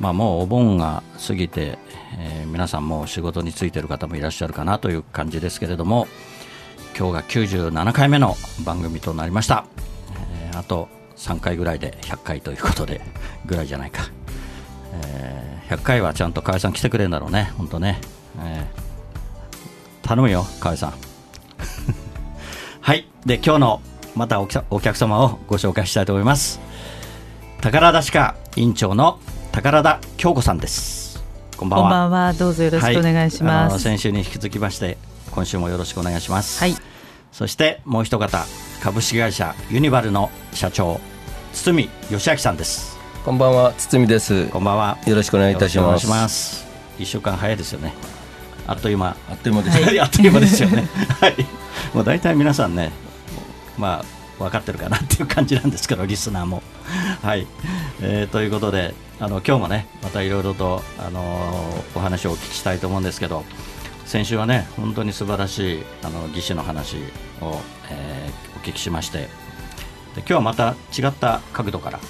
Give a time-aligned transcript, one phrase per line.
[0.00, 1.78] まあもうお盆が過ぎて、
[2.18, 6.08] えー皆さんもう仕事に就いてる方もいらっしゃるかなという感じですけれども
[6.98, 9.64] 今日が97回目の番組となりました、
[10.32, 13.00] えーあと3回ぐらいで100回ということで
[13.44, 14.02] ぐらいじゃないか、
[15.04, 18.00] えー100回はちゃんと河合さん来てくれるんだろうね本当ね、
[18.40, 18.88] えー
[20.08, 20.94] 頼むよ河合さん。
[22.80, 23.06] はい。
[23.26, 23.82] で今日の
[24.14, 26.60] またお客お客様をご紹介したいと思います。
[27.60, 29.18] 宝田歯科院長の
[29.58, 31.20] 宝田京子さんです
[31.56, 32.32] こんばんはこんばんは。
[32.32, 33.80] どうぞよろしくお願いします。
[33.80, 34.96] 先週に引き続きまして
[35.32, 36.76] 今週もよろしくお願いしますはい。
[37.32, 38.46] そしてもう一方
[38.80, 41.00] 株式会社ユニバルの社長
[41.54, 44.46] 堤義明さんですこんばんは、堤です。
[44.46, 45.76] こんばんはよろしくお願いいたします。
[45.76, 46.64] よろくお願いします
[47.00, 47.94] 一週間早いですよね
[48.68, 50.00] あっという間あっという間です。
[50.00, 50.84] あっという間ですよね
[51.20, 51.34] はい
[51.92, 52.92] もう大体皆さんね
[53.76, 56.62] まあ分かってるかなっていう感じなんですけどリスナーも
[57.22, 57.46] はい、
[58.00, 63.44] えーということであの今日もねまたいろいろとあのお話をお聞きしたいと思うんですけど
[64.06, 66.96] 先週はね本当に素晴らしいあの技師の話
[67.40, 69.28] を、えーお聞きしましてで
[70.16, 72.00] 今日はまた違った角度から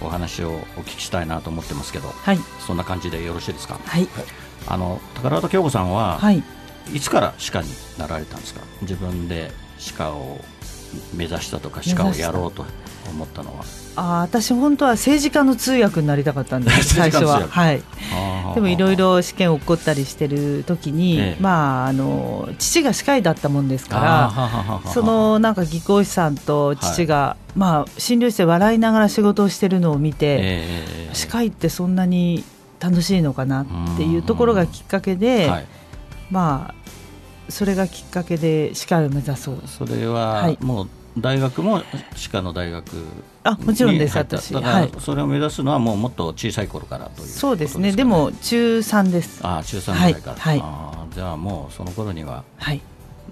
[0.00, 2.38] お話をお聞きしたいなと思ってますけどはい。
[2.66, 3.78] そんな感じでよろしいですか？
[3.84, 4.08] はい。
[4.66, 6.42] あの宝田京子さんは、はい。
[6.92, 8.62] いつから歯科になられたんですか？
[8.80, 10.40] 自分で歯科を
[11.14, 12.64] 目指したとか歯科をやろうと
[13.10, 13.64] 思ったのは。
[13.94, 16.94] あー、私本当は政治家の通訳になりたかったんです。
[16.96, 17.46] 最初は。
[17.48, 17.82] はい。
[18.54, 21.36] でもいろいろ試験を起こったりしてる時に、ええ。
[21.40, 32.44] まああの父が歯科医だったもんですかははははら、そのなんか技工士さんと父が、まあ診療室で笑いながら仕事をしてるのを見て、ええ歯科医ってそんなに
[32.80, 33.66] 楽しいのかなっ
[33.96, 35.66] ていうところがきっかけで、はい、
[36.30, 36.74] まあ
[37.48, 39.62] それがきっかけで歯科医を目指そう。
[39.66, 40.58] それは、はい。
[40.60, 40.88] もう
[41.18, 41.82] 大学も
[42.14, 42.86] 歯科の大学
[43.44, 44.54] あもちろんです私。
[44.54, 44.92] だから、はい。
[44.98, 47.92] それを目指すのはもうもっと小さい頃からというそうですね。
[47.92, 49.46] でも中3です。
[49.46, 50.58] ああ中3ぐらいから、はい。
[50.58, 50.66] はい。
[50.66, 52.44] ああじゃあもうその頃には。
[52.56, 52.80] はい。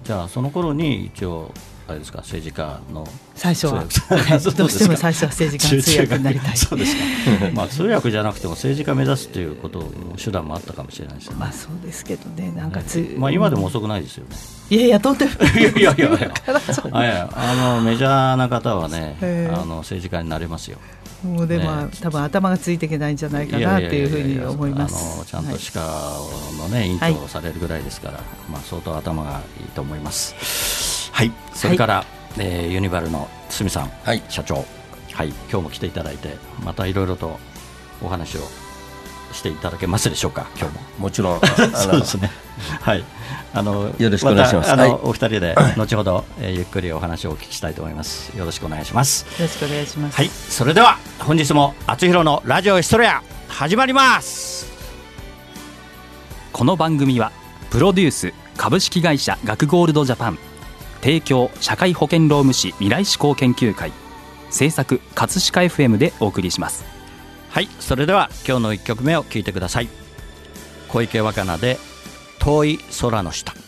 [0.03, 1.51] じゃあその頃に一応
[1.91, 2.19] あれですか？
[2.19, 3.07] 政治家の？
[3.35, 3.83] 最初は、
[4.57, 6.57] どうしても最初は政治家の 通訳になりたい。
[6.57, 7.01] そうですか。
[7.53, 9.83] まあ通訳じゃなくても政治家目指すということ
[10.23, 11.39] 手段もあったかもしれないですよね。
[11.39, 12.51] まあそうですけどね。
[12.55, 14.35] なんかつ、まあ今でも遅くないですよね。
[14.69, 15.61] いやいやとんでもない。
[15.61, 19.17] いやいや あのメジャーな方はね
[19.53, 20.77] あの政治家になれますよ。
[21.23, 25.23] もうでも、ね多分頭がついていけないんじゃないかなっていうふうに思います。
[25.27, 25.53] ちゃんはい。
[25.53, 26.19] と歯科
[26.57, 28.19] のね、院長をされるぐらいですから、
[28.51, 30.33] まあ相当頭がいいと思います
[31.11, 32.05] はいそれから、
[32.37, 34.65] えーユニバルの堤さん、はい社長
[35.13, 37.39] はい今日も来ていただいてまたいろいろと
[38.01, 38.41] お話を
[39.33, 41.39] していただけますでしょうか今日ももちろん、
[41.73, 42.29] そうですね。
[42.81, 43.03] はい。
[43.53, 48.35] あのよろしくお願いしますたあの、はいお二人で 後ほど、えーゆっくりお話をお聞きしたいと思います。
[48.37, 49.25] よろしくお願いします。
[49.39, 50.29] よろしくお願いします、はい。
[50.29, 54.67] それでは本日も厚弘のラジオエストレア始まります。
[56.51, 57.31] この番組は
[57.69, 60.50] プロデュース株式会社学ゴールドジャパン
[61.01, 63.91] 提供社会保険労務士未来志向研究会
[64.49, 66.91] 制作葛飾 FM でお送りします
[67.51, 67.67] はい。
[67.81, 69.89] それでは今日の一曲目を聞いてください。
[70.87, 71.77] 小池若菜で
[72.39, 73.60] 遠い空の下。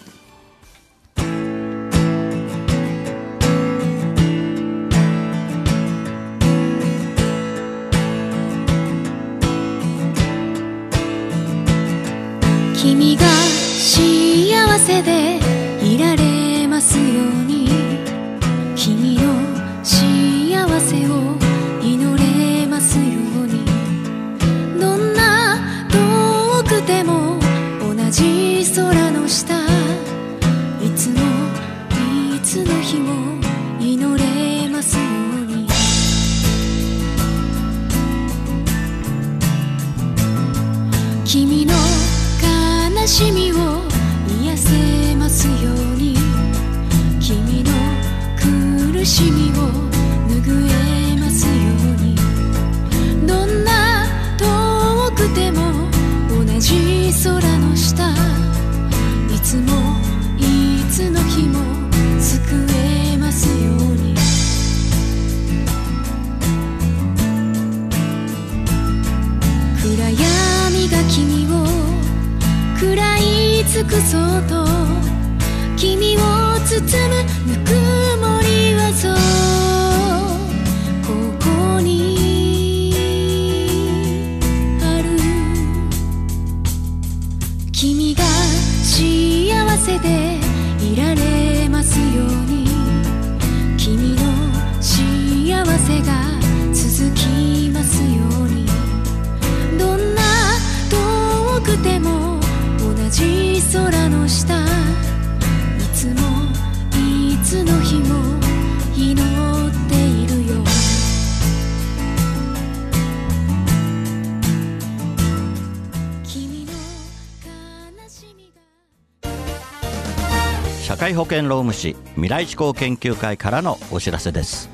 [121.13, 124.67] 会保険労務士未来志向研究会からのお知らせです。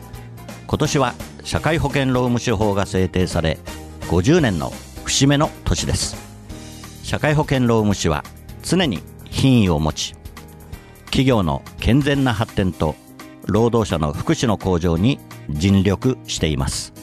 [0.68, 1.14] 今年は
[1.44, 3.58] 社会保険労務士法が制定され
[4.04, 4.72] 50年の
[5.04, 6.16] 節目の年です。
[7.04, 8.24] 社会保険労務士は
[8.64, 10.16] 常に品位を持ち
[11.06, 12.96] 企業の健全な発展と
[13.46, 15.20] 労働者の福祉の向上に
[15.50, 16.94] 尽力しています。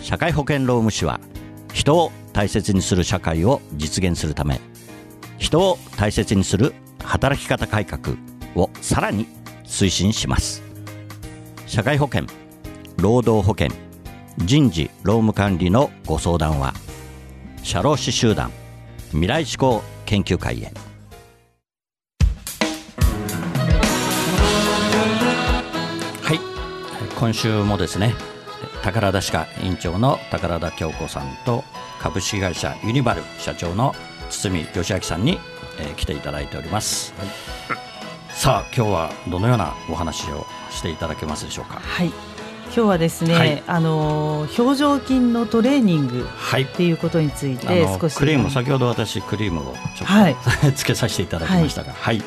[0.00, 1.18] 社会保険労務士は
[1.72, 4.60] 人を大切にする社会を実現するため
[5.38, 6.72] 人を大切にする
[7.02, 8.16] 働き方改革
[8.54, 9.26] をさらに
[9.64, 10.62] 推進します。
[11.66, 12.26] 社会保険
[12.98, 13.68] 労働保険
[14.38, 16.74] 人事労務管理のご相談は
[17.62, 18.50] 社労士集団
[19.10, 20.72] 未来志向研究会へ。
[26.22, 26.40] はい。
[27.18, 28.14] 今週もですね
[28.82, 31.64] 宝田歯科院長の宝田京子さんと
[32.00, 33.94] 株式会社ユニバル社長の
[34.30, 35.38] 堤義明さんに、
[35.78, 37.14] えー来ていただいております、
[38.44, 41.80] さあ今日はどのようなお話をしていただけますでしょうか？
[41.80, 42.08] はい。
[42.66, 43.62] 今日はですね、はい。
[43.66, 46.64] あの表情筋のトレーニングはい。
[46.64, 47.66] っていうことについて
[47.98, 48.14] 少し。
[48.14, 50.36] クリーム先ほど私クリームをちょっと、はい。
[50.76, 52.22] つけさせていただきましたがはい、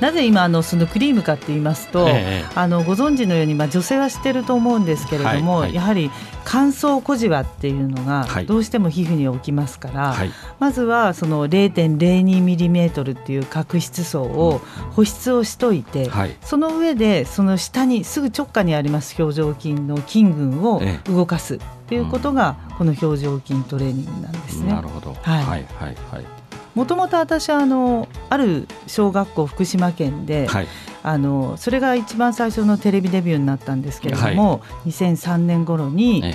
[0.00, 5.74] なぜ今あのそのクリームかって言いますと、ええあのご存知のように、まあ、女性は知ってると思うんですけれども、はいはい。
[5.74, 6.10] やはり
[6.44, 8.46] 乾燥小じわっていうのがはい。
[8.46, 10.30] どうしても皮膚に起きますから、はい。
[10.58, 14.60] まずはその0.02ミリメートルっていう角質層を
[14.92, 16.36] 保湿をしといて、はい。
[16.42, 21.10] その上でその下にすぐ直下にあります表情筋の筋群をええ。
[21.10, 21.58] 動かすっ
[21.88, 24.72] ていうことがこの表情筋トレーニングなんですね。
[24.72, 24.88] なる。
[24.88, 25.44] ほど、はい。
[25.44, 30.66] はいはいはいもともと私はあのある小学校福島県で、はい。
[31.00, 36.34] あのそれが一番最初のテレビデビューになったんですけれども、2003年頃に、ええ。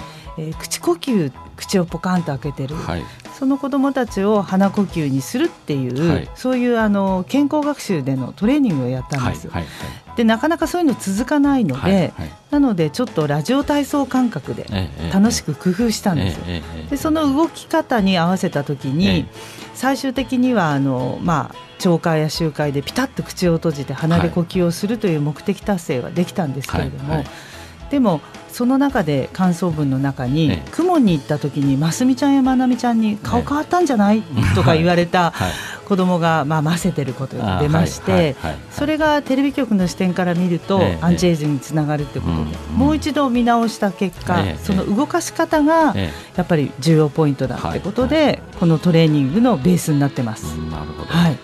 [0.51, 3.03] ー口呼吸口をポカンと開けてる、はい
[3.33, 9.49] その子どもたちを鼻呼吸にするっていう、はいそういうあの健康学習でのトレーニングをやったんはいです。
[9.49, 9.65] はい
[10.15, 12.13] でなかなかそういうの続かないので、はいはい。
[12.51, 16.39] なのでちょっとラジオ体操感覚でええ楽しく工夫したんです。
[16.47, 16.89] ええええええ。
[16.91, 19.25] でその動き方に合わせた時に、ええ
[19.73, 27.27] 最終的にはあの、まあ、懲戒や集会でピタッと口を閉じて鼻で呼吸をするという目的達成はできたんですけれども、はいはい。
[27.89, 28.21] でも
[28.53, 30.69] その中で感想文の中に、ええ。
[30.71, 34.21] 雲に行った時にますみちゃんやまなみちゃんに顔変わったんじゃない、
[34.55, 35.51] とか言われた はい。
[35.85, 38.35] 子供がまあませてることが出まして、
[38.71, 50.55] それがテレビ局の視点から見ると、ええアンチエイジングにつながるということで、うんもう一度見直した結果、ええその動かし方が、えやっぱり重要ポイントだってことで、このトレーニングのベースになってます。
[50.57, 51.37] えなるほど、はい、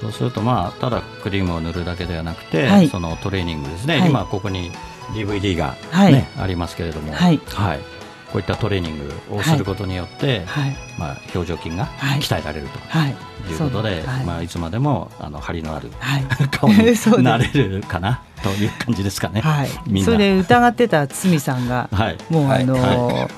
[0.00, 2.88] そうするとまあただクリームを塗るだけではなくて、はい。
[2.88, 4.10] そのトレーニングですね、はい。
[4.10, 4.70] 今ここに
[5.12, 6.26] DVD が、ねはい。
[6.38, 7.38] ありますけれども、はい。
[7.38, 12.20] こういったトレーニングをすることによって、はい、まあ、表情筋がはい。
[12.20, 14.24] 鍛えられるとはい、いうことで、はい。
[14.24, 16.76] まあ、いつまでもあの張りのあるはい、 顔に
[17.22, 19.40] なれるかなという感じですかね。
[19.40, 19.68] はい。
[19.86, 20.12] みん、な。
[20.12, 22.16] それで疑ってた堤さんが、 はい。
[22.28, 23.30] もうあのー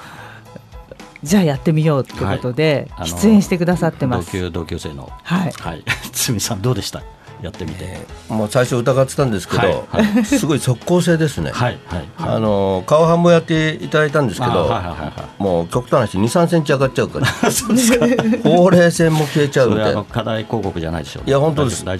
[1.20, 4.30] じゃあやってみようってことで、出演してくださって同ます。
[4.30, 5.82] 級同級生の、はい、はい、
[6.12, 7.02] 堤さんどうでした？
[7.42, 7.98] やってみて。
[8.28, 11.50] もう最初疑ってたんですけど、はいはすごい即効性ですね。
[11.50, 12.36] はいはいはい。
[12.36, 14.98] あの顔半分やっていただいたんですけど、あはいはいはい。
[14.98, 17.26] はいもう極端な話2、3センチ上がっちゃうから。
[18.42, 20.04] ほうれい線も消えちゃうみたいな。
[20.04, 21.84] 課題広告じゃないでしょう、いや本当です。
[21.86, 21.96] あ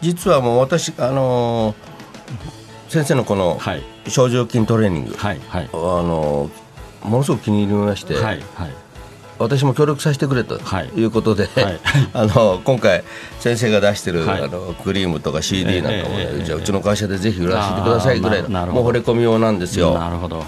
[0.00, 1.74] 実はもう私、あの
[2.88, 3.82] 先生のこのはい。
[4.08, 5.68] 症状筋トレーニング、はいはい。
[5.72, 6.50] あの
[7.02, 8.83] ものすごく気に入りまして、はいはい
[9.38, 10.88] 私も協力させてくれとはい。
[10.96, 11.80] いうことで、はい。
[12.14, 13.02] あの今回
[13.40, 14.42] 先生が出してる、はい。
[14.42, 16.44] あのクリームとか CD なんかもね、ええええ。
[16.44, 18.82] じゃあうちの会社でぜひ売らせてくださいぐらいのあーななるほど。
[18.84, 19.98] もう惚れ込み用なんですよ。
[19.98, 20.44] なるほど。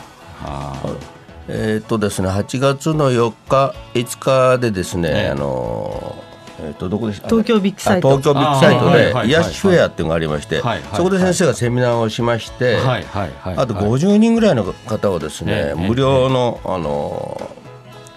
[1.48, 5.30] えーっとですね8月の4日5日でですね、ええ。
[5.30, 6.16] あの
[6.60, 7.28] えーっとどこでした？
[7.28, 8.08] 東京ビッグサイト。
[8.08, 13.04] あ東京ビッグサイトで癒しフェアっていうのがありまして、はいはいそこで先生がセミナーをしまして、はいはい
[13.40, 15.80] はいあとはい50人ぐらいの方をですね、ええ。
[15.88, 17.50] 無料の、あの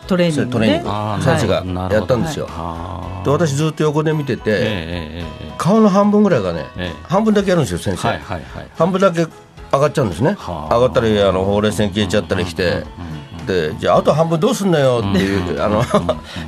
[0.10, 0.89] トレーニングトレーニンねグ。
[0.89, 5.24] あー先生がやったんですよ、あで私ずっと横で見てて、
[5.58, 6.96] 顔の半分ぐらいがね、ええ。
[7.04, 8.68] 半分だけやるんですよ先生、はいはいはい。
[8.75, 9.28] 半分だけ
[9.72, 10.36] 上がっちゃうんですね。
[10.38, 10.75] はあ。
[10.75, 12.86] 上がったりあのほうれい線消えちゃったりして、で
[13.79, 15.84] じゃああと半分どうすんのよっていう、あの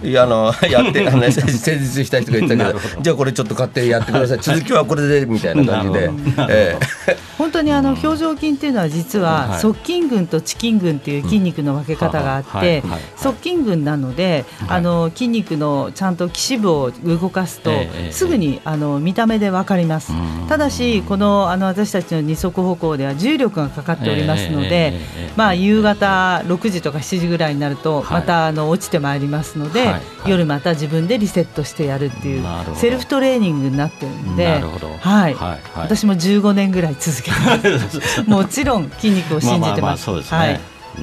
[0.04, 4.40] いやあのやってあの、ね、施術した人が言ってたけどじゃあこれちょっと買ってやってください。
[4.40, 6.10] 続きはこれでみたいな感じで、
[6.50, 6.78] え
[7.08, 7.18] え。
[7.38, 9.60] 本当にあの表情筋っていうのは実ははい。
[9.60, 13.02] 側筋群と遅筋群っていう筋肉の分け方があってはい。
[13.16, 17.72] 側筋群なのであの筋肉のちゃんと基脂部を動かすと
[18.12, 20.14] すぐにあの見た目で分かります。
[20.14, 20.48] うん。
[20.48, 24.94] ただしこのあの私たちの二足歩行では重力がかかっておりますので
[25.36, 28.22] まあ夕方6時とか7時ぐらいになるとはい。
[28.22, 29.94] またあの落ちてまいりますので
[30.26, 32.46] 夜また自分でリセットしてやるっていう
[32.76, 34.90] セルフトレーニングになってるんでなるほど。
[34.98, 35.36] はい。
[35.76, 37.38] 私も15年ぐらい続けて
[37.76, 38.24] ます。
[38.30, 40.10] もちろん筋肉を信じてます。
[40.10, 40.60] はい。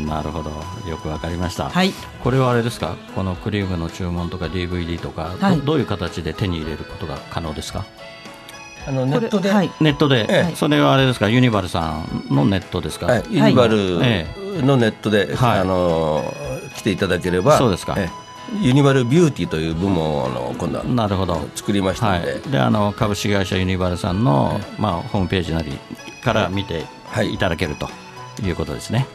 [0.07, 0.51] なるほど。
[0.89, 1.93] よくわかりました、はい。
[2.23, 2.97] これはあれですか？
[3.15, 5.57] このクリームの注文とか DVD とか、はい。
[5.57, 7.87] どどういう形で手に入れることが可能ですか？
[8.89, 9.71] あのネットで、はい。
[9.81, 10.57] ネットで、ええ。
[10.57, 11.29] それはあれですか？
[11.29, 15.59] ユニバルさんのネットですか、はい、ユニバえルのネットで、はい。
[15.61, 16.35] あの
[16.75, 17.95] 来ていただければそうですか。
[17.99, 18.09] え
[18.63, 21.47] ユニバルビューティーという部門をあの今度はなるほど。
[21.55, 25.79] 作りましたはので、い、であの株式会社ユニバルさんの、まあ、ホームページなり
[26.25, 27.35] から見てはい。
[27.35, 27.89] いただけると
[28.43, 29.07] いうことですね。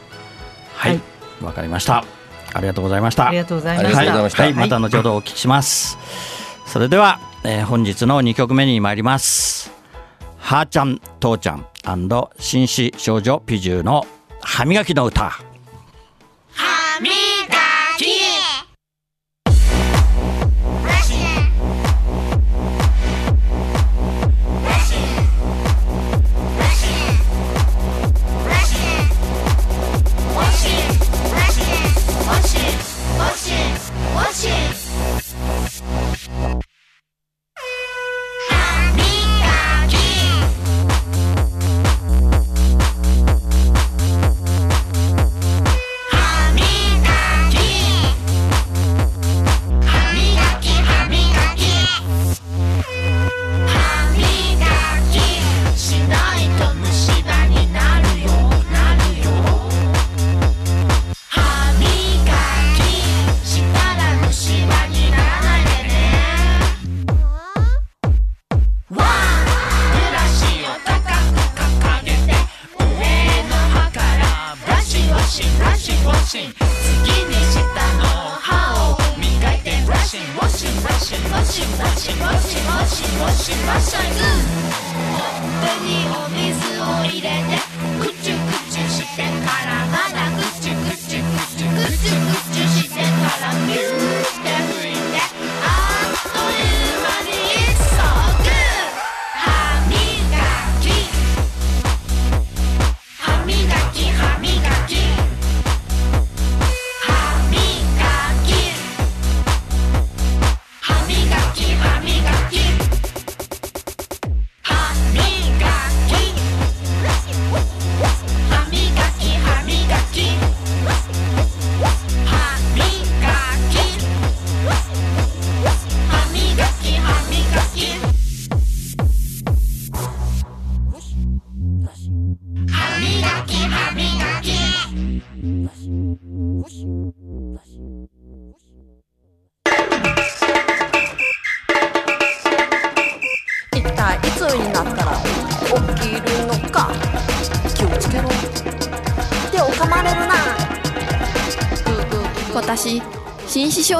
[0.76, 0.96] ははい。
[0.98, 1.00] い
[1.44, 2.04] わ、かりました。
[2.52, 3.26] ありがとうございました。
[3.26, 4.04] ありがとうございまありした。
[4.04, 4.42] がとうございました。
[4.44, 5.98] はい、また後ほどお聞きします。
[6.66, 9.70] それでは、えー本日の2曲目に参ります。
[10.38, 11.66] はーちゃん、とーちゃん
[12.38, 14.06] 紳士少女ピジューの
[14.40, 15.30] 歯磨きの歌。
[15.30, 15.34] し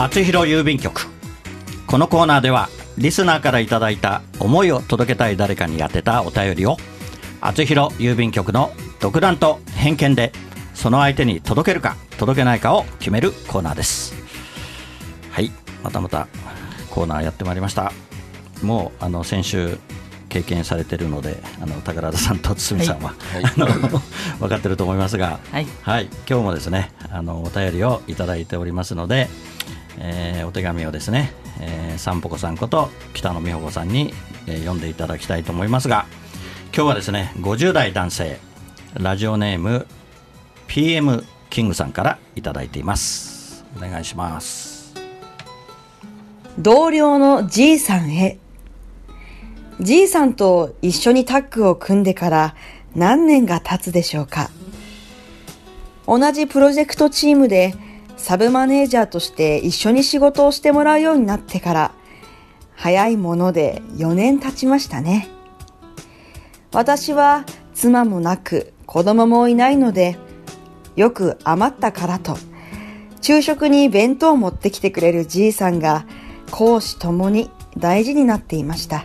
[0.00, 1.08] あつひろ郵便局。
[1.88, 6.76] このコーナーではリスナーからいただいた思いを届けたい誰かに宛てたお便りを
[7.40, 10.30] あつひろ郵便局の独断と偏見で
[10.72, 14.14] その相手に届けるか届けないかを決めるコーナーです。
[15.32, 15.50] はい
[15.82, 16.28] またまた
[16.90, 17.92] コーナーやってまいりました。
[18.62, 19.78] もうあの先週
[20.28, 23.66] 経験されてるのであの宝田さんと堤さんは、あの
[24.38, 25.66] 分かってると思いますが、はい
[26.30, 29.28] 今日もですねあのお便りをいただいておりますので、
[30.00, 34.14] えーお手紙をですね、えー、さんぽこさんこと北野美穂子さんに、
[34.46, 36.06] えー読んでいただきたいと思いますが
[36.74, 38.38] 今日はですね50代男性
[38.94, 39.86] ラジオネーム
[40.66, 44.78] PM キングさんからいただいていますお願いします
[46.58, 48.36] 同僚のじいさんへ。
[49.78, 52.56] じいさんと一緒にタッグを組んでから
[52.96, 54.50] 何年が経つでしょうか。
[56.04, 57.74] 同じプロジェクトチームで
[58.18, 61.92] サブマネージャーとして一緒に仕事をしてもらうようになってから
[62.74, 65.28] 早いもので4年経ちましたね。
[66.72, 67.44] 私は
[67.74, 70.18] 妻もなく子供もいないので
[70.96, 72.36] よく余ったからと
[73.22, 76.04] 昼食に弁当を持ってきてくれるじいさんが
[76.50, 79.04] 公私ともに大事になっていました。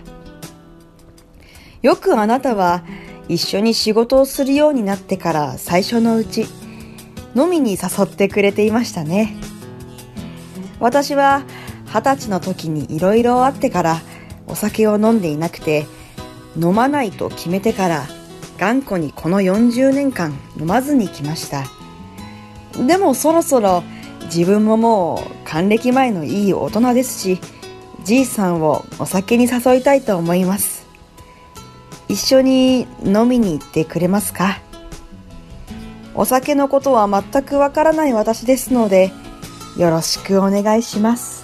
[1.82, 2.84] よくあなたは
[3.27, 6.46] 一緒に仕事をするようになってから最初のうち
[7.36, 9.36] 飲みに誘ってくれていましたね。
[10.80, 11.44] 私は
[11.86, 14.02] 二十歳の時にいろいろあってから
[14.48, 15.86] お酒を飲んでいなくて
[16.58, 18.06] 飲まないと決めてから
[18.58, 21.63] 頑固にこの40年間飲まずに来ました。
[22.86, 23.84] でもそろそろ
[24.25, 27.40] 自分ももう還暦前のいい大人ですし、
[28.04, 30.86] じいさんをお酒に誘いたいと思います。
[32.10, 34.60] 一緒に飲みに行ってくれますか？
[36.15, 39.12] お酒のことは全くわからない私ですので、
[39.78, 41.43] よろしくお願いします。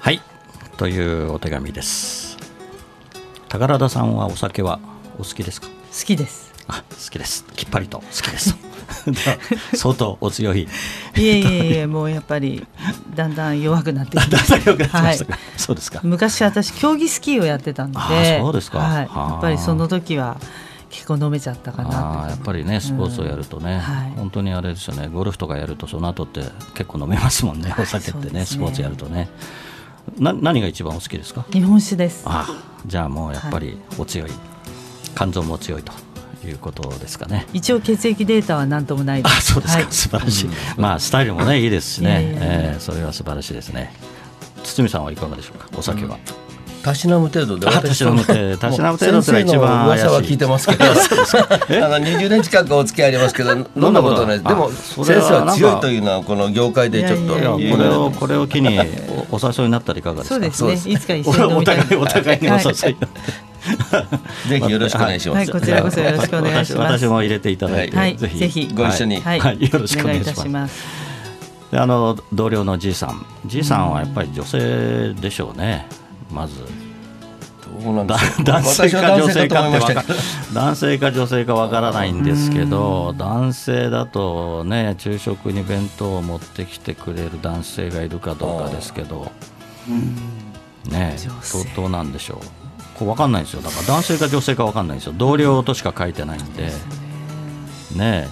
[0.00, 0.22] はい
[0.78, 2.38] というお手紙です。
[3.48, 4.80] 宝田さんはお酒は
[5.18, 5.68] お好きですか？
[5.68, 6.52] 好きです。
[6.68, 7.44] あ好きです。
[7.54, 7.98] きっぱりと。
[7.98, 8.56] 好きです。
[9.76, 10.62] 相当お強い。
[10.62, 10.66] い
[11.16, 12.66] えいえいえもうやっぱり
[13.14, 16.00] だんだん弱くなってきましだんだん良くなってたはいましたか、そうですか。
[16.02, 18.78] 昔私競技スキーをやってたのでそうですか。
[18.78, 20.38] はい、はあやっぱりその時は
[20.92, 26.42] 結構飲めちゃったかなあやっぱりねスポーツをやるとね、はい本当にあれですよねゴルフとかやるとその後って
[26.74, 29.28] 結構飲めますもんねお酒ってね,、ねスポーツやるとね
[30.18, 32.46] な何が一番お好きですか日本酒ですあ
[32.84, 34.30] じゃあもうやっぱりお強い、
[35.16, 35.92] 肝臓も強いと
[36.46, 43.94] いうことですかね一応血液データは何ともないであそうですか、はい素晴らしい、まあスタイルもねいいですしねいやいやいやえーそれは素晴らしいですね
[44.62, 46.18] 堤さんはいかがでしょうかお酒は、
[46.82, 48.56] たしなむ程度であたしなむ程度。
[48.58, 50.68] たしなむ程度ってのは一番怪しい先生の噂は聞いてます。
[50.68, 50.84] けど
[51.86, 58.78] あの20年近くお付き合いありますけど飲んだことないでも先生は強いというのはこの業界でちょっといやいやいいやこれをこれを機に
[59.30, 60.34] おお誘いになったらいかがですか？
[60.34, 60.92] そうですね。
[60.94, 62.62] いつか一緒に お互いお互いにお誘い、
[64.48, 66.98] ぜひよろしくお願いします、はいこちらこそよろしくお願いします。
[66.98, 68.16] 私私も入れていただいて、はい。
[68.16, 68.38] ぜひ。
[68.38, 68.70] ぜひ。
[68.74, 69.20] ご一緒に。
[69.20, 69.62] はい、はい。
[69.62, 70.40] よろしくお願いします。
[70.40, 70.82] お願いいたします。
[71.70, 73.24] であの同僚のじいさん。
[73.46, 75.86] じいさんはやっぱり女性でしょうね
[76.32, 76.54] まず。
[77.82, 78.20] どうなん男
[78.64, 80.12] 性か女性かとかって
[80.52, 89.30] 男性か女性かわからないんですけど男性だとね昼食に弁当を持ってきてくれる男性がいるかどうかですけど。
[90.90, 91.16] ね
[91.76, 92.38] どどうなんでしょう。
[92.98, 93.62] こうわかんないんですよ。
[93.62, 95.14] だから男性か女性かわかんないんですよ。
[95.16, 96.64] 同僚としか書いてないんで。
[96.64, 96.70] ね
[98.00, 98.28] え。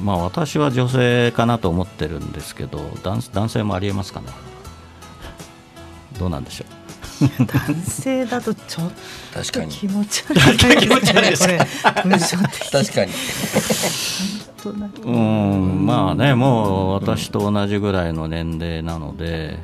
[0.00, 4.26] まあ私は女性かなと思ってるんですけど男男性もありえますかね。
[6.18, 6.79] どうなんでしょう
[7.38, 8.90] 男性だとちょっ
[9.34, 9.70] 確かに。
[9.72, 10.36] と気持ち悪
[10.74, 11.92] い気持ち悪いですか？
[11.94, 12.70] これ文章的。
[12.70, 13.12] 確かに
[15.04, 19.58] うんまあねもう私と同じぐらいの年齢なので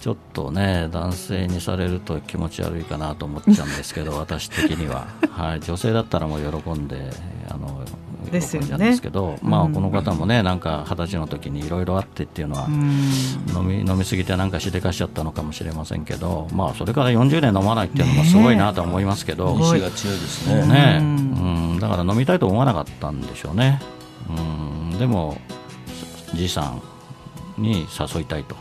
[0.00, 7.10] ちょっとね男性にされると気持ち悪いかなと思っちゃうんですけど私的には、はい、女性だったらもう喜んで
[7.48, 7.84] あの
[8.30, 9.72] ですですけど、まあうん。
[9.72, 12.74] この方もねなんか二十歳の時にいろいろあってっていうのは、うん。
[13.54, 20.66] 飲み飲みすぎてなんかしでかしちゃったのかもしれませんけど、まあ、それから40年飲まないっていうのもすごいなと思いますけど、意志が強いですね。
[20.66, 21.06] ねうう
[21.76, 23.80] ん、だから飲みたいと思わなかったんでしょうね、
[24.28, 25.38] うん、でも
[26.34, 26.82] じいさん
[27.58, 28.56] に誘いたいと。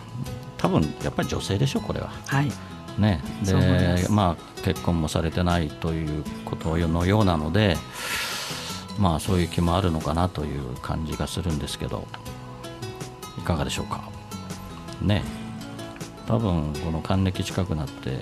[0.58, 2.10] 多分やっぱり女性でしょこれは。
[2.28, 2.52] はい。
[3.00, 3.22] ね。
[3.44, 4.12] です。
[4.12, 7.78] まあ結婚もされてないということのようなので
[9.00, 12.08] まあそういう気もあるのかなという感じがするんですけど
[13.38, 14.04] いかがでしょうか。
[15.02, 15.24] ね
[16.28, 18.20] 多分この還暦近くなって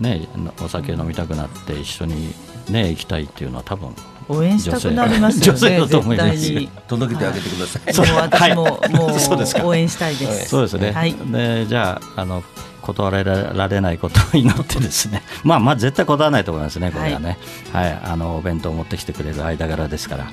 [0.00, 0.26] ね
[0.62, 2.34] お酒飲みたくなって一緒に
[2.70, 3.94] ね行きたいっていうのは多分
[4.28, 5.70] 応援したくなりますよ女性。
[5.70, 6.30] ねだと思います。
[6.38, 6.68] 絶対に。
[6.88, 8.08] 届けてあげてください。
[8.08, 9.62] もう私も、はいもそうですか。
[9.62, 10.48] う応援したいです。
[10.48, 11.14] そうですね、はい。
[11.14, 12.42] でじゃああの
[12.84, 15.22] 断られないことを祈ってですね。
[15.42, 17.38] まあまあ絶対断らないと思いますねこれはね。
[17.72, 20.26] はい、あのお弁当を持ってきてくれる間柄ですから。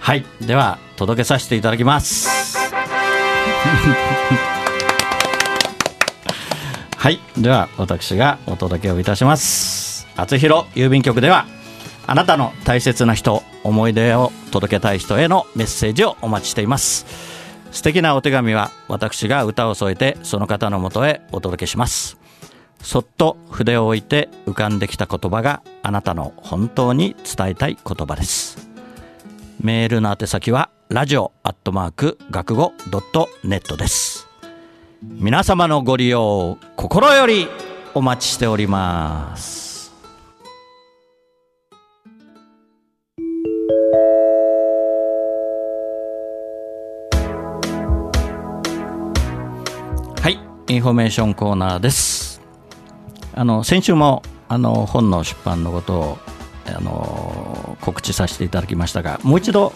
[0.00, 0.24] はい。
[0.40, 2.28] では届けさせていただきます。
[6.96, 7.20] はい。
[7.38, 10.08] では私がお届けをいたします。
[10.16, 11.46] 厚弘郵便局では
[12.08, 17.35] あなたの大切な人思い出を届けたい人へのメッセージをお待ちしています
[17.76, 22.16] 素敵なお手紙は私が歌を添えてその方のもとへお届けします。
[22.80, 28.70] そっと筆を置いて浮かんできた言葉があなたの本当に伝えたい言葉です。
[29.60, 34.26] メールの宛先はラジオアットマーク学語ドットネットです。
[35.02, 37.46] 皆様のご利用心より
[37.92, 39.65] お待ちしております。
[50.68, 52.40] インフォメーションコーナーです。
[53.34, 56.18] あの先週もあの本の出版のことを
[56.66, 59.72] あの告知させていただきましたがもう一度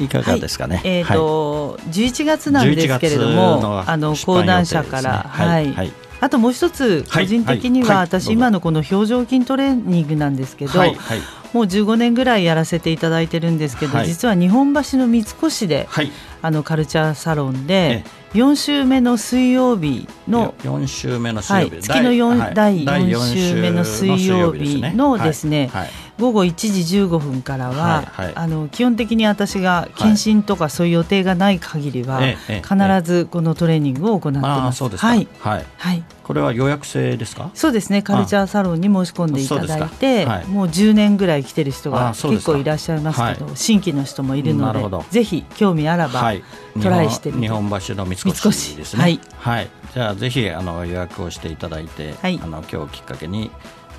[0.00, 5.70] いかがですかね、えっ、と、11月なんですけれど11月も、のあの講談社から、ねは、はい。
[5.70, 5.92] いはい。
[6.20, 7.96] あともう一つ個人的には、はい。
[7.96, 10.94] はい私、今のこの表情筋トレーニングなんですけど、はい。
[10.94, 11.18] はい。
[11.52, 14.06] もう15年ぐらいやらせていただいてるんですけど、はい。
[14.06, 16.10] 実は日本橋の三越で、はい。
[16.40, 25.82] あのカルチャーサロンでえ4週目の水曜日の4週目の水はい、曜日、月の四はい第第4週目の水曜日のですねはい。
[25.82, 25.90] はい
[26.22, 28.32] 午後1時15分からは、はいはい。
[28.36, 34.84] あの基本的に私が検診とかそういう予定がない限りは、ええええ必ずこのトレーニングを行ってあます。
[34.84, 37.50] はい、はい、はい、これは予約制ですか？
[37.54, 38.02] そうですね。
[38.02, 40.30] カルチャーサロンに申し込んでいただいて、か。
[40.30, 40.46] はい。
[40.46, 46.44] もう10年ぐらい来てる人が結構いらっしゃいますけどは新規の人もいるのでぜひ興味あらば、はい、
[46.80, 47.40] トライしてみて。
[47.40, 49.18] 日本橋の三越ですね。
[49.38, 52.40] はい、じゃあぜひあの予約をしていただいて、はい。
[52.40, 53.50] あの今日きっかけに、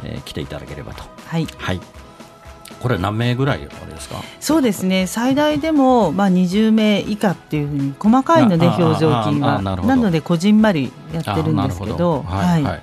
[0.03, 1.03] えー来ていただければと。
[1.27, 1.47] はい。
[1.57, 1.81] はい。
[2.83, 4.17] これ何名ぐらいあれですか？
[4.41, 5.07] そうですね。
[5.07, 9.61] 最大でもまあ20名以下っていうふうに細かいので表情筋は。
[9.61, 12.81] なのでこじんまりやってるんあですけどはい、はい。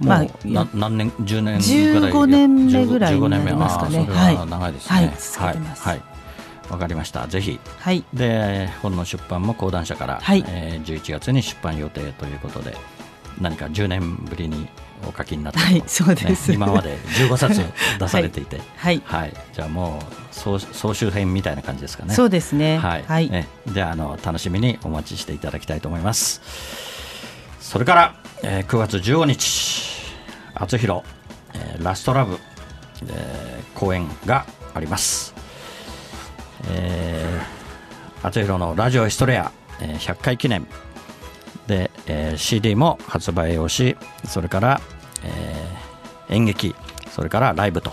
[0.00, 0.26] まあ
[0.74, 4.00] 何年10年ぐらい15年目ぐらいになりますかね。
[4.00, 4.16] 15年目。
[4.16, 4.96] ああそれは長いですね。
[4.96, 5.56] はい。
[5.56, 6.02] はい
[6.70, 7.26] わかりました。
[7.28, 7.60] ぜひ。
[7.78, 8.02] はい。
[8.14, 10.44] で本の出版も講談社から、はい。
[10.48, 12.76] えー11月に出版予定ということで
[13.40, 14.68] 何か10年ぶりに
[15.08, 16.48] お書きになって、はいそうです。
[16.50, 17.60] ね今まで15冊
[17.98, 19.02] 出されていて、はい。
[19.52, 22.14] じゃあもう総総集編みたいな感じですかね。
[22.14, 22.78] そうですね。
[22.78, 23.30] はい、はい。
[23.30, 26.40] ねじゃああの楽しみにお待ちしていただきたいと思います。
[27.60, 30.12] それから、えー9月15日
[30.54, 31.02] 厚弘、
[31.54, 32.38] えーラストラブ、
[33.08, 35.34] えー公演があります。
[36.68, 40.66] えー、厚弘のラジオエストレア、えー100回記念
[41.66, 43.96] で、えー CD も発売をし
[44.26, 44.80] それから、
[45.24, 46.74] えー演劇
[47.10, 47.92] それからライブと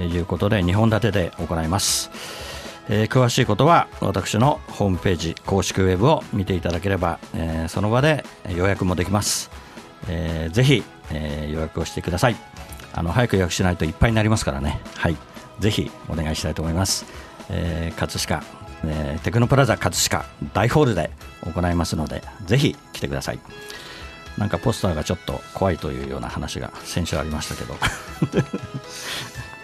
[0.00, 2.10] いうことで2本立てで行います、
[2.88, 9.50] えー詳しいことは私のホームページ公式ウェブを見ていただければ、えーその場で予約もできます、
[10.08, 12.36] えーぜひ、えー予約をしてください。
[12.96, 14.80] あの早く予約しないといっぱいになりますからね。
[14.96, 15.16] はい。
[15.58, 17.04] ぜひお願いしたいと思います、
[17.48, 21.10] えー葛飾、えーテクノプラザ葛飾大ホールで
[21.42, 23.38] 行いますのでぜひ来てください。
[24.38, 27.76] なんかポスターがちょっと怖いというような話が先週ありましたけど。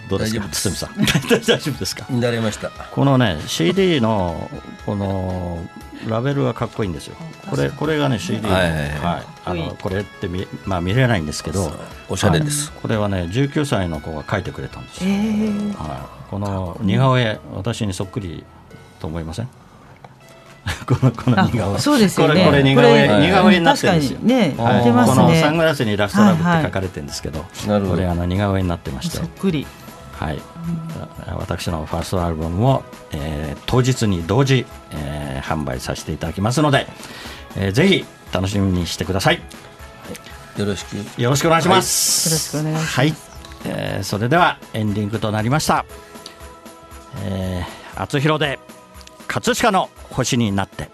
[0.09, 0.63] どうですか大丈夫です。
[0.71, 0.91] 堤さん。
[1.29, 2.05] 大丈夫ですか？
[2.11, 2.71] なりました。
[2.71, 4.51] このね CD の
[4.85, 5.65] この
[6.09, 7.17] ラベルがかっこいいんですよ。
[7.49, 9.27] これこれがね CD の,、はいはいはい。
[9.45, 11.73] あのこれって見,、まあ、見れないんですけど
[12.09, 12.71] おしゃれです。
[12.71, 12.81] はい。
[12.83, 15.75] これはね19歳の子が書いてくれたんですえよ、ー。
[15.77, 18.45] はい、この似顔絵私にそっくり
[19.01, 19.49] と思いません？
[20.87, 21.77] このこの似顔絵。
[21.77, 22.45] あそうですよね。
[22.45, 24.19] これこれ似顔絵似顔絵になってるんですよ。
[24.21, 24.55] ね。
[24.59, 24.79] はい。
[24.79, 25.17] 似てますね。
[25.17, 26.63] このサングラスにラストラブはいはい。
[26.63, 27.95] って書かれてるんですけど、なるほど。
[27.97, 29.17] これあの似顔絵になってまして。
[29.19, 29.67] そっくり。
[30.13, 30.39] はい、
[31.39, 32.83] 私のファーストアルバムも、
[33.13, 36.87] えー当日に同時、えー販売させていただきますので、
[37.57, 39.41] えーぜひ楽しみにしてください。
[40.59, 40.97] よろしく。
[41.23, 42.97] よろしくお願いします、よろしくお願いします。
[43.01, 43.15] はい、
[43.65, 45.87] えーそれではエンディングとなりました。
[47.25, 48.59] えー、厚弘で
[49.33, 50.89] 葛飾の星になって。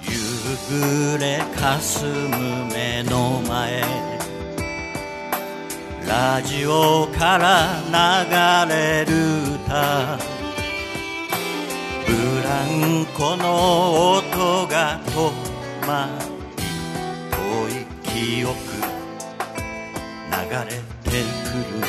[0.00, 0.16] 夕
[0.68, 3.82] 暮れ霞む目の前。
[6.06, 10.41] ラジオから流れる歌。
[12.52, 15.32] たブランコの音が止
[15.86, 16.08] ま
[16.56, 16.62] り。
[17.30, 17.36] 遠
[17.68, 18.54] い記憶
[20.30, 20.38] 流
[20.68, 20.70] れ
[21.02, 21.80] てくる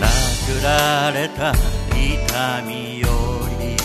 [0.00, 0.68] 殴ら
[1.12, 1.52] れた
[1.92, 3.06] 痛みよ
[3.60, 3.76] り。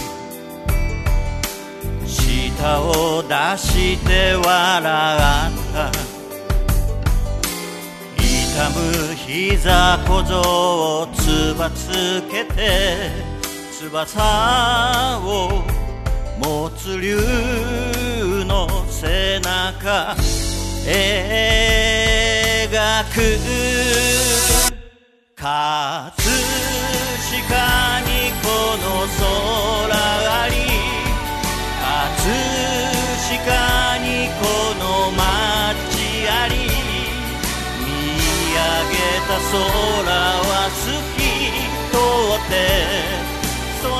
[2.07, 4.45] 舌を出して笑っ
[5.73, 5.91] た
[8.17, 8.79] 痛む
[9.15, 10.31] 膝小僧
[11.01, 13.32] をつばつけて
[13.89, 15.61] 翼を
[16.39, 17.17] 持つ竜
[18.45, 20.15] の背中
[20.85, 20.89] 描
[23.13, 23.15] く
[25.35, 26.13] 葛
[27.27, 27.41] 飾
[28.07, 28.47] にこ
[28.79, 28.83] の
[29.19, 29.21] 空
[29.91, 30.55] あり
[31.81, 32.31] 葛
[33.27, 34.07] 飾に
[34.39, 34.41] こ
[34.79, 35.19] の街
[36.29, 36.51] あり
[37.83, 37.85] 見
[38.53, 38.57] 上
[38.91, 38.95] げ
[39.27, 41.19] た空は透き
[41.91, 41.97] 通
[42.47, 43.22] って
[43.83, 43.99] その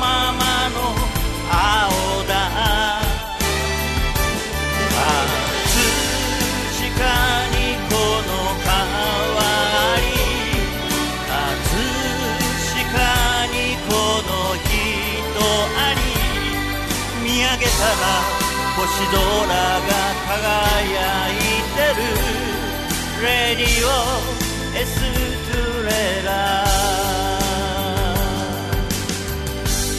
[0.00, 0.42] まま
[0.74, 0.90] の
[1.48, 1.54] 青
[2.26, 2.32] だ。
[4.90, 5.06] 葛
[6.74, 6.90] 飾
[7.54, 7.94] にこ
[8.26, 8.30] の
[8.66, 10.04] 川あり
[11.30, 11.30] 葛
[12.74, 12.82] 飾
[13.54, 13.90] にこ
[14.26, 14.30] の
[14.66, 14.74] 人
[15.78, 15.98] あり。
[17.22, 18.02] 見上げたら
[18.74, 19.90] 星空が
[20.26, 21.38] 輝い
[21.76, 22.02] てる。
[23.22, 23.88] レディオ
[24.76, 24.88] エス
[25.52, 25.88] トレ
[26.24, 26.69] ラ。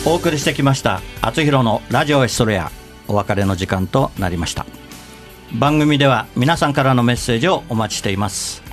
[0.04, 2.72] お送りしてきました「あつひろのラジオエストレア」
[3.08, 4.66] お別れの時間となりました。
[5.54, 8.64] 番組では皆さんからのメッセージをお待ちしています。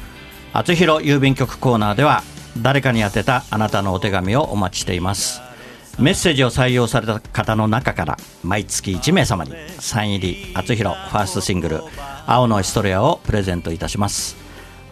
[0.55, 2.23] あつひろ郵便局コーナーでは
[2.57, 5.43] 誰かに宛てたあなたのお手紙をお待ちしています。
[5.99, 11.83] メッセージを採用された方の中から毎月1名様にサイン入りあつひろファーストシングル
[12.27, 14.37] 「青のエストレア」をプレゼントいたします。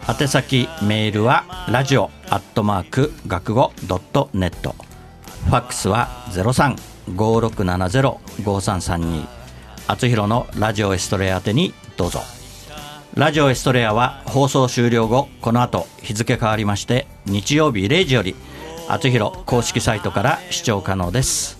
[0.07, 4.75] 宛先メールはラジオアットマーク学語ドットネット。
[5.47, 9.25] ファックスは0356705332
[9.87, 12.19] あつひろのラジオエストレア宛てにどうぞ。
[13.15, 18.35] ラジオエストレアは放送終了後この後日付変わりまして日曜日0時より
[18.89, 21.57] あつひろ公式サイトから視聴可能です。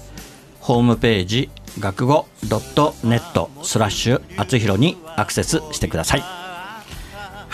[0.60, 6.20] ホームページ学語 .net スラッシュあつひろにアクセスしてください。
[6.20, 6.84] は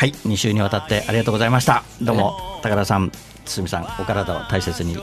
[0.07, 1.83] い2週にわたってありがとうございました。
[2.01, 3.11] どうも高田さん
[3.45, 4.97] 堤さんお体を大切に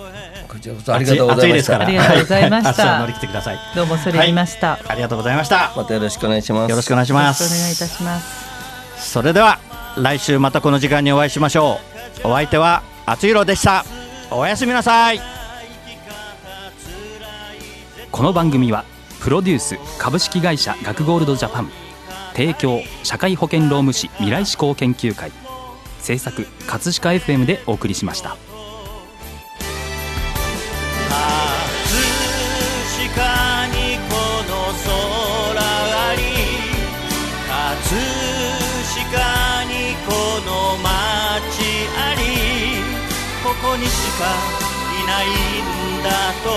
[0.50, 1.76] こちらこそありがとうございました。
[1.76, 1.86] 暑いですから。
[1.86, 2.98] ありがとうございました。
[2.98, 3.58] 乗り切ってください。
[3.76, 5.72] どうもそれ言いました、ありがとうございました。
[5.76, 6.70] またよろしくお願いします。
[6.70, 7.42] よろしくお願いします。
[7.44, 9.60] よろしくお願いいたしますそれでは
[9.96, 11.78] 来週またこの時間にお会いしましょ
[12.24, 12.28] う。
[12.28, 13.84] お相手はあつひろでした。
[14.32, 15.20] おやすみなさい。
[18.10, 18.84] この番組は
[19.20, 21.70] プロデュース株式会社学ゴールドジャパン。
[22.34, 25.30] 提供社会保険労務士未来志向研究会。
[26.00, 28.36] 制作葛飾 FM でお送りしました
[43.62, 44.24] ここにしか
[45.02, 46.08] いないんだ
[46.42, 46.48] と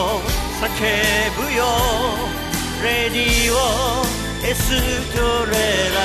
[0.61, 0.67] 叫
[1.35, 1.61] ぶよ。
[2.81, 3.55] レディオ
[4.47, 4.61] エス
[5.13, 5.51] トレ
[5.93, 5.97] ラ。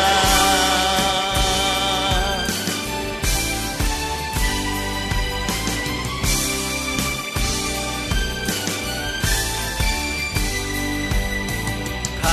[12.21, 12.27] 葛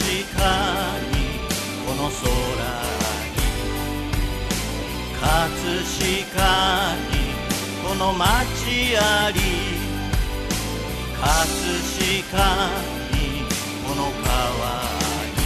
[0.00, 0.40] 飾
[1.10, 1.14] に
[1.86, 2.20] この空
[3.36, 3.38] に。
[5.20, 5.24] 葛
[5.84, 6.40] 飾
[6.89, 6.89] に
[8.00, 9.40] の街あり
[11.20, 11.36] 葛
[12.32, 12.40] 飾
[13.12, 13.44] に
[13.86, 14.32] この川
[14.64, 14.88] あ
[15.36, 15.44] り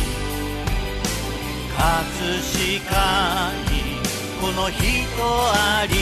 [1.77, 2.39] 葛
[2.81, 3.75] 飾に
[4.41, 4.81] この人
[5.53, 5.95] あり。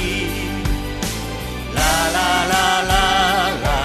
[1.74, 2.18] ララ
[2.52, 2.96] ララ
[3.62, 3.81] ララ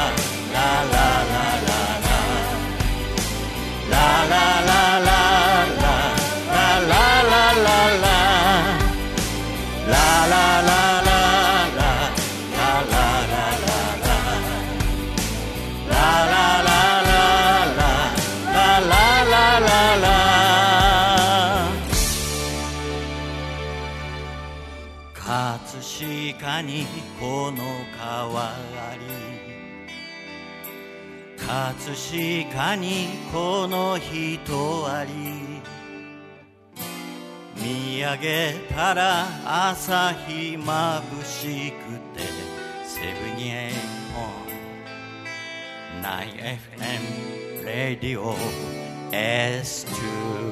[31.88, 35.62] 葛飾にこの人あり。
[37.56, 39.26] 見上げたら
[39.72, 42.22] 朝日まぶしくて
[42.84, 43.74] セブニエイ
[44.16, 44.20] オ
[46.00, 48.36] ン 9FM レディオ
[49.12, 50.47] S2